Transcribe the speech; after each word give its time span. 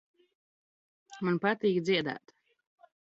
Man 1.23 1.37
pat?k 1.41 1.75
dzied?t! 1.85 2.27